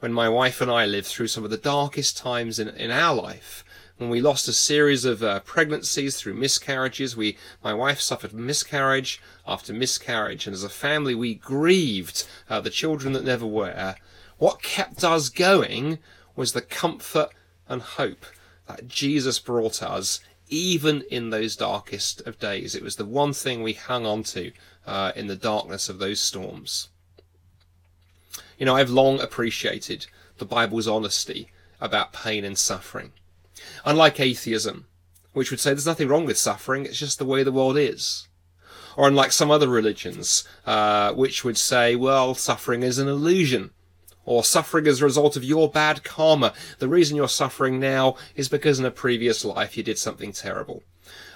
when 0.00 0.12
my 0.12 0.28
wife 0.28 0.60
and 0.60 0.70
I 0.70 0.86
lived 0.86 1.06
through 1.06 1.28
some 1.28 1.44
of 1.44 1.50
the 1.50 1.56
darkest 1.56 2.16
times 2.16 2.58
in, 2.58 2.68
in 2.68 2.90
our 2.90 3.14
life, 3.14 3.64
when 3.98 4.10
we 4.10 4.20
lost 4.20 4.46
a 4.46 4.52
series 4.52 5.06
of 5.06 5.22
uh, 5.22 5.40
pregnancies 5.40 6.18
through 6.18 6.34
miscarriages, 6.34 7.16
we, 7.16 7.38
my 7.64 7.72
wife 7.72 8.00
suffered 8.00 8.34
miscarriage 8.34 9.22
after 9.46 9.72
miscarriage, 9.72 10.46
and 10.46 10.52
as 10.52 10.64
a 10.64 10.68
family 10.68 11.14
we 11.14 11.34
grieved 11.34 12.26
uh, 12.50 12.60
the 12.60 12.68
children 12.68 13.14
that 13.14 13.24
never 13.24 13.46
were. 13.46 13.94
What 14.36 14.62
kept 14.62 15.02
us 15.02 15.30
going 15.30 15.98
was 16.34 16.52
the 16.52 16.60
comfort 16.60 17.30
and 17.68 17.82
hope 17.82 18.26
that 18.66 18.88
Jesus 18.88 19.38
brought 19.38 19.82
us 19.82 20.20
even 20.48 21.02
in 21.10 21.30
those 21.30 21.56
darkest 21.56 22.20
of 22.26 22.38
days. 22.38 22.74
It 22.74 22.82
was 22.82 22.96
the 22.96 23.04
one 23.04 23.32
thing 23.32 23.62
we 23.62 23.72
hung 23.72 24.06
on 24.06 24.22
to 24.24 24.52
uh, 24.86 25.12
in 25.16 25.26
the 25.26 25.36
darkness 25.36 25.88
of 25.88 25.98
those 25.98 26.20
storms. 26.20 26.88
You 28.58 28.66
know, 28.66 28.76
I've 28.76 28.90
long 28.90 29.20
appreciated 29.20 30.06
the 30.38 30.44
Bible's 30.44 30.88
honesty 30.88 31.50
about 31.80 32.12
pain 32.12 32.44
and 32.44 32.56
suffering. 32.56 33.12
Unlike 33.84 34.20
atheism, 34.20 34.86
which 35.32 35.50
would 35.50 35.60
say 35.60 35.70
there's 35.70 35.86
nothing 35.86 36.08
wrong 36.08 36.24
with 36.24 36.38
suffering, 36.38 36.86
it's 36.86 36.98
just 36.98 37.18
the 37.18 37.24
way 37.24 37.42
the 37.42 37.52
world 37.52 37.76
is. 37.76 38.28
Or 38.96 39.06
unlike 39.08 39.32
some 39.32 39.50
other 39.50 39.68
religions, 39.68 40.44
uh, 40.64 41.12
which 41.12 41.44
would 41.44 41.58
say, 41.58 41.94
well, 41.94 42.34
suffering 42.34 42.82
is 42.82 42.98
an 42.98 43.08
illusion 43.08 43.72
or 44.26 44.44
suffering 44.44 44.86
as 44.86 45.00
a 45.00 45.04
result 45.04 45.36
of 45.36 45.44
your 45.44 45.70
bad 45.70 46.04
karma. 46.04 46.52
The 46.78 46.88
reason 46.88 47.16
you're 47.16 47.28
suffering 47.28 47.80
now 47.80 48.16
is 48.34 48.48
because 48.48 48.78
in 48.78 48.84
a 48.84 48.90
previous 48.90 49.44
life 49.44 49.76
you 49.76 49.82
did 49.82 49.98
something 49.98 50.32
terrible. 50.32 50.82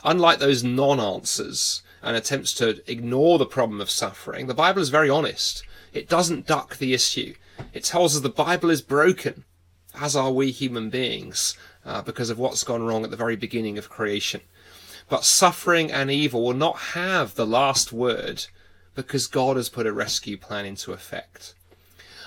Unlike 0.04 0.40
those 0.40 0.64
non-answers 0.64 1.82
and 2.02 2.16
attempts 2.16 2.52
to 2.54 2.82
ignore 2.90 3.38
the 3.38 3.46
problem 3.46 3.80
of 3.80 3.90
suffering, 3.90 4.46
the 4.48 4.54
Bible 4.54 4.82
is 4.82 4.88
very 4.88 5.08
honest. 5.08 5.62
It 5.92 6.08
doesn't 6.08 6.46
duck 6.46 6.76
the 6.76 6.92
issue. 6.92 7.34
It 7.72 7.84
tells 7.84 8.16
us 8.16 8.22
the 8.22 8.28
Bible 8.28 8.70
is 8.70 8.82
broken, 8.82 9.44
as 9.98 10.16
are 10.16 10.32
we 10.32 10.50
human 10.50 10.90
beings, 10.90 11.56
uh, 11.84 12.02
because 12.02 12.30
of 12.30 12.38
what's 12.38 12.64
gone 12.64 12.82
wrong 12.82 13.04
at 13.04 13.10
the 13.10 13.16
very 13.16 13.36
beginning 13.36 13.78
of 13.78 13.88
creation. 13.88 14.40
But 15.08 15.24
suffering 15.24 15.90
and 15.90 16.10
evil 16.10 16.44
will 16.44 16.54
not 16.54 16.78
have 16.94 17.34
the 17.34 17.46
last 17.46 17.92
word 17.92 18.46
because 18.94 19.26
God 19.26 19.56
has 19.56 19.68
put 19.68 19.86
a 19.86 19.92
rescue 19.92 20.36
plan 20.36 20.64
into 20.64 20.92
effect. 20.92 21.54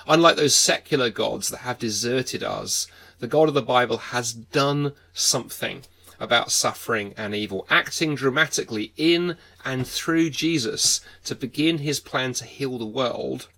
Unlike 0.06 0.36
those 0.36 0.54
secular 0.54 1.10
gods 1.10 1.48
that 1.48 1.58
have 1.58 1.78
deserted 1.78 2.42
us, 2.42 2.86
the 3.20 3.26
God 3.26 3.48
of 3.48 3.54
the 3.54 3.62
Bible 3.62 3.96
has 3.96 4.32
done 4.32 4.92
something 5.12 5.82
about 6.20 6.52
suffering 6.52 7.14
and 7.16 7.34
evil, 7.34 7.66
acting 7.70 8.14
dramatically 8.14 8.92
in 8.96 9.36
and 9.64 9.86
through 9.86 10.30
Jesus 10.30 11.00
to 11.24 11.34
begin 11.34 11.78
his 11.78 12.00
plan 12.00 12.32
to 12.34 12.44
heal 12.44 12.78
the 12.78 12.86
world, 12.86 13.48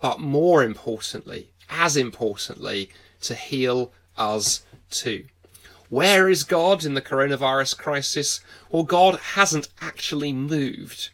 but 0.00 0.20
more 0.20 0.62
importantly, 0.62 1.50
as 1.68 1.96
importantly, 1.96 2.90
to 3.20 3.34
heal 3.34 3.92
us 4.16 4.62
too. 4.90 5.24
Where 5.88 6.28
is 6.28 6.44
God 6.44 6.84
in 6.84 6.94
the 6.94 7.02
coronavirus 7.02 7.78
crisis? 7.78 8.40
Well, 8.70 8.84
God 8.84 9.18
hasn't 9.34 9.68
actually 9.80 10.32
moved. 10.32 11.10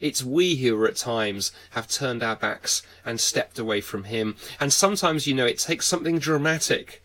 It's 0.00 0.24
we 0.24 0.56
who 0.56 0.84
at 0.86 0.96
times 0.96 1.52
have 1.70 1.88
turned 1.88 2.22
our 2.22 2.36
backs 2.36 2.82
and 3.04 3.20
stepped 3.20 3.58
away 3.58 3.80
from 3.80 4.04
Him. 4.04 4.36
And 4.60 4.72
sometimes, 4.72 5.26
you 5.26 5.34
know, 5.34 5.46
it 5.46 5.58
takes 5.58 5.86
something 5.86 6.18
dramatic, 6.18 7.02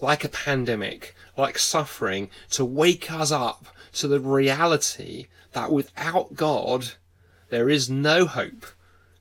like 0.00 0.24
a 0.24 0.28
pandemic, 0.28 1.14
like 1.36 1.58
suffering, 1.58 2.30
to 2.50 2.64
wake 2.64 3.10
us 3.10 3.30
up 3.30 3.66
to 3.94 4.08
the 4.08 4.20
reality 4.20 5.26
that 5.52 5.72
without 5.72 6.34
God, 6.34 6.92
there 7.48 7.70
is 7.70 7.88
no 7.88 8.26
hope, 8.26 8.66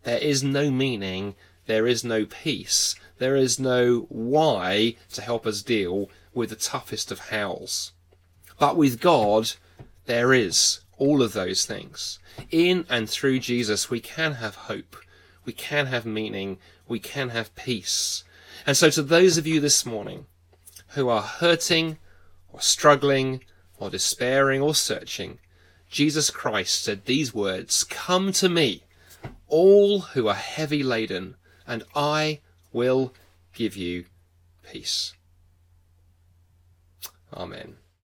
there 0.03 0.17
is 0.17 0.43
no 0.43 0.69
meaning, 0.71 1.35
there 1.65 1.87
is 1.87 2.03
no 2.03 2.25
peace, 2.25 2.95
there 3.17 3.35
is 3.35 3.59
no 3.59 4.05
why 4.09 4.95
to 5.13 5.21
help 5.21 5.45
us 5.45 5.61
deal 5.61 6.09
with 6.33 6.49
the 6.49 6.55
toughest 6.55 7.11
of 7.11 7.29
howls. 7.29 7.93
But 8.59 8.77
with 8.77 8.99
God, 8.99 9.51
there 10.05 10.33
is 10.33 10.79
all 10.97 11.21
of 11.21 11.33
those 11.33 11.65
things. 11.65 12.19
In 12.51 12.85
and 12.89 13.09
through 13.09 13.39
Jesus, 13.39 13.89
we 13.89 13.99
can 13.99 14.33
have 14.33 14.55
hope, 14.55 14.95
we 15.45 15.53
can 15.53 15.87
have 15.87 16.05
meaning, 16.05 16.57
we 16.87 16.99
can 16.99 17.29
have 17.29 17.55
peace. 17.55 18.23
And 18.65 18.75
so, 18.75 18.89
to 18.89 19.01
those 19.01 19.37
of 19.37 19.47
you 19.47 19.59
this 19.59 19.85
morning 19.85 20.25
who 20.89 21.09
are 21.09 21.21
hurting, 21.21 21.97
or 22.51 22.61
struggling, 22.61 23.41
or 23.77 23.89
despairing, 23.89 24.61
or 24.61 24.73
searching, 24.73 25.39
Jesus 25.89 26.29
Christ 26.29 26.83
said 26.83 27.05
these 27.05 27.33
words 27.33 27.83
Come 27.83 28.31
to 28.33 28.49
me, 28.49 28.83
all 29.47 29.99
who 29.99 30.27
are 30.27 30.35
heavy 30.35 30.83
laden, 30.83 31.35
and 31.67 31.83
I 31.95 32.41
will 32.71 33.13
give 33.53 33.75
you 33.75 34.05
peace. 34.63 35.13
Amen. 37.33 37.77